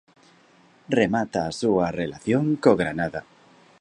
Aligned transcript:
Remata 0.99 1.39
a 1.45 1.55
súa 1.59 1.87
relación 2.01 2.45
co 2.63 2.71
Granada. 2.81 3.21